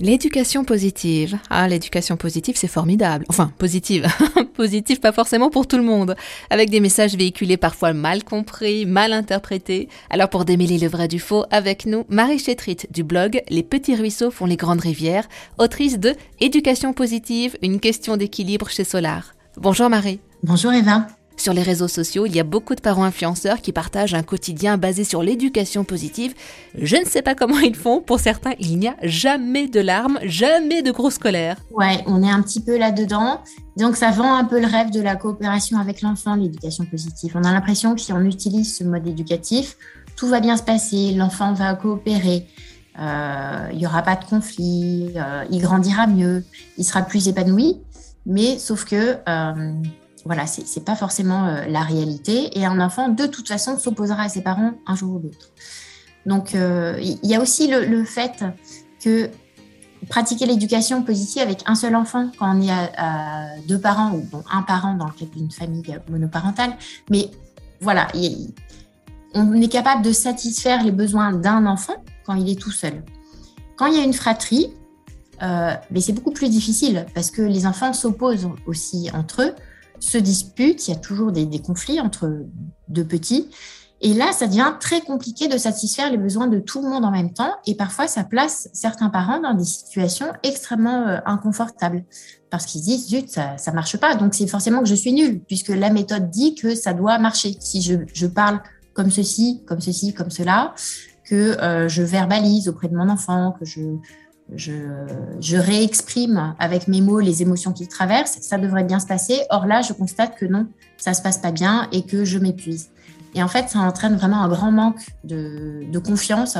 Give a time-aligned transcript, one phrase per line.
[0.00, 1.38] L'éducation positive.
[1.50, 3.26] Ah, l'éducation positive, c'est formidable.
[3.28, 4.06] Enfin, positive.
[4.54, 6.16] positive, pas forcément pour tout le monde.
[6.48, 9.90] Avec des messages véhiculés parfois mal compris, mal interprétés.
[10.08, 13.94] Alors pour démêler le vrai du faux, avec nous, Marie Chétrit du blog Les petits
[13.94, 15.28] ruisseaux font les grandes rivières,
[15.58, 19.34] autrice de Éducation positive, une question d'équilibre chez Solar.
[19.58, 20.20] Bonjour Marie.
[20.42, 21.08] Bonjour Eva.
[21.40, 24.76] Sur les réseaux sociaux, il y a beaucoup de parents influenceurs qui partagent un quotidien
[24.76, 26.34] basé sur l'éducation positive.
[26.74, 28.02] Je ne sais pas comment ils font.
[28.02, 31.56] Pour certains, il n'y a jamais de larmes, jamais de grosse colère.
[31.70, 33.40] Ouais, on est un petit peu là-dedans.
[33.78, 37.32] Donc ça vend un peu le rêve de la coopération avec l'enfant, l'éducation positive.
[37.34, 39.78] On a l'impression que si on utilise ce mode éducatif,
[40.16, 42.48] tout va bien se passer, l'enfant va coopérer.
[42.98, 46.44] Euh, il n'y aura pas de conflit, euh, il grandira mieux,
[46.76, 47.80] il sera plus épanoui.
[48.26, 49.72] Mais sauf que euh,
[50.24, 52.58] voilà, c'est n'est pas forcément euh, la réalité.
[52.58, 55.50] Et un enfant, de toute façon, s'opposera à ses parents un jour ou l'autre.
[56.26, 58.44] Donc, euh, il y a aussi le, fait
[59.02, 59.30] que
[60.08, 64.42] pratiquer l'éducation positive avec un seul enfant, quand on est à, deux parents, ou bon,
[64.50, 66.76] un parent dans le cas d'une famille monoparentale,
[67.10, 67.30] mais
[67.80, 68.08] voilà,
[69.34, 71.96] on est capable de satisfaire les besoins d'un enfant
[72.26, 73.02] quand il est tout seul.
[73.76, 74.74] Quand il y a une fratrie,
[75.42, 79.54] euh, mais c'est beaucoup plus difficile parce que les enfants s'opposent aussi entre eux
[80.00, 82.44] se disputent, il y a toujours des, conflits entre
[82.88, 83.48] deux petits.
[84.02, 87.10] Et là, ça devient très compliqué de satisfaire les besoins de tout le monde en
[87.10, 87.52] même temps.
[87.66, 92.04] Et parfois, ça place certains parents dans des situations extrêmement euh, inconfortables
[92.48, 94.14] parce qu'ils disent, zut, ça ne marche pas.
[94.14, 97.56] Donc, c'est forcément que je suis nulle puisque la méthode dit que ça doit marcher.
[97.60, 98.60] Si je, je parle
[98.94, 100.74] comme ceci, comme ceci, comme cela,
[101.24, 103.80] que euh, je verbalise auprès de mon enfant, que je,
[104.56, 109.40] je, réexprime avec mes mots les émotions qu'il traverse, ça devrait bien se passer.
[109.50, 112.90] Or là, je constate que non, ça se passe pas bien et que je m'épuise.
[113.34, 116.58] Et en fait, ça entraîne vraiment un grand manque de, confiance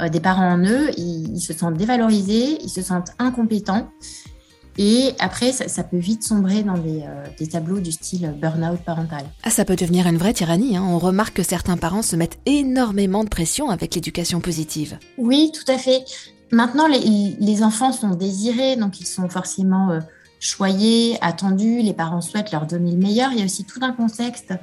[0.00, 0.90] euh, des parents en eux.
[0.96, 3.88] Ils, se sentent dévalorisés, ils se sentent incompétents.
[4.80, 9.24] Et après, ça, peut vite sombrer dans euh, des, tableaux du style burn-out parental.
[9.42, 10.76] Ah, ça peut devenir une vraie tyrannie.
[10.76, 10.84] Hein.
[10.88, 14.96] On remarque que certains parents se mettent énormément de pression avec l'éducation positive.
[15.16, 16.04] Oui, tout à fait.
[16.50, 20.00] Maintenant, les, enfants sont désirés, donc ils sont forcément euh,
[20.40, 21.82] choyés, attendus.
[21.82, 23.32] Les parents souhaitent leur donner le meilleur.
[23.32, 24.54] Il y a aussi tout un contexte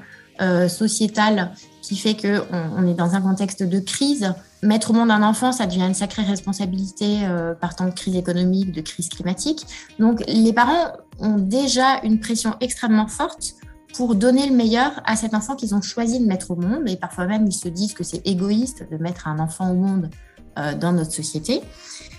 [0.42, 1.52] euh, sociétal
[1.82, 2.42] qui fait qu'on
[2.78, 4.34] on est dans un contexte de crise.
[4.64, 8.72] Mettre au monde un enfant, ça devient une sacrée responsabilité euh, partant de crise économique,
[8.72, 9.68] de crise climatique.
[10.00, 13.56] Donc, les parents ont déjà une pression extrêmement forte
[13.96, 16.90] pour donner le meilleur à cet enfant qu'ils ont choisi de mettre au monde.
[16.90, 20.10] Et parfois même, ils se disent que c'est égoïste de mettre un enfant au monde
[20.56, 21.62] dans notre société.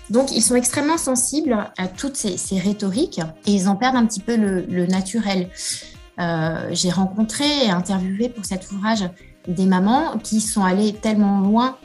[0.09, 4.21] Donc, ils sont extrêmement sensibles à toutes ces, rhétoriques et ils en perdent un petit
[4.21, 5.49] peu le, naturel.
[6.19, 9.03] Euh, j'ai rencontré et interviewé pour cet ouvrage
[9.47, 11.77] des mamans qui sont allées tellement loin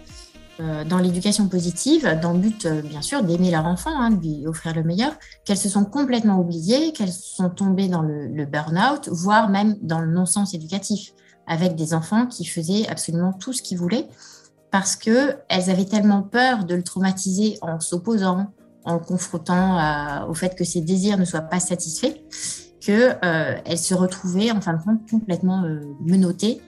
[0.60, 4.46] euh, dans l'éducation positive, dans le but, bien sûr, d'aimer leur enfant, hein, de lui
[4.46, 5.12] offrir le meilleur,
[5.44, 10.00] qu'elles se sont complètement oubliées, qu'elles sont tombées dans le, le burn-out, voire même dans
[10.00, 11.12] le non-sens éducatif,
[11.46, 14.08] avec des enfants qui faisaient absolument tout ce qu'ils voulaient
[14.72, 18.52] parce qu'elles avaient tellement peur de le traumatiser en s'opposant,
[18.84, 22.14] en le confrontant au fait que ses désirs ne soient pas satisfaits,
[22.80, 26.60] qu'elles euh, se retrouvaient en fin de compte complètement euh, menottées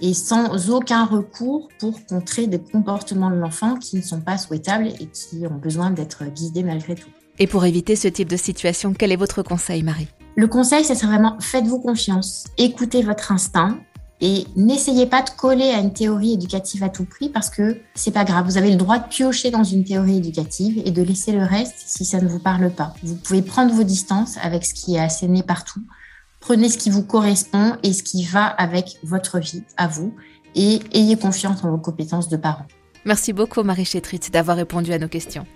[0.00, 4.88] et sans aucun recours pour contrer des comportements de l'enfant qui ne sont pas souhaitables
[4.88, 7.10] et qui ont besoin d'être guidés malgré tout.
[7.38, 10.08] Et pour éviter ce type de situation, quel est votre conseil, Marie?
[10.36, 13.78] Le conseil, c'est vraiment faites-vous confiance, écoutez votre instinct,
[14.20, 18.10] et n'essayez pas de coller à une théorie éducative à tout prix parce que c'est
[18.10, 18.44] pas grave.
[18.44, 21.76] Vous avez le droit de piocher dans une théorie éducative et de laisser le reste
[21.86, 22.94] si ça ne vous parle pas.
[23.02, 25.80] Vous pouvez prendre vos distances avec ce qui est asséné partout.
[26.40, 30.14] Prenez ce qui vous correspond et ce qui va avec votre vie à vous
[30.54, 32.66] et ayez confiance en vos compétences de parents.
[33.04, 35.46] Merci beaucoup Marie Chétrit d'avoir répondu à nos questions.